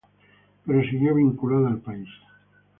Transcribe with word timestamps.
Pero 0.65 0.81
siguió 0.83 1.13
vinculada 1.13 1.67
al 1.67 1.77
país. 1.79 2.09